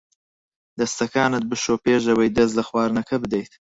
دەستەکانت 0.79 1.43
بشۆ 1.49 1.75
پێش 1.85 2.03
ئەوەی 2.09 2.33
دەست 2.37 2.53
لە 2.57 2.63
خواردنەکە 2.67 3.15
بدەیت. 3.23 3.51